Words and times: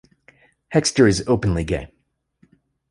Hexter 0.73 1.05
is 1.07 1.23
openly 1.27 1.63
gay. 1.63 1.91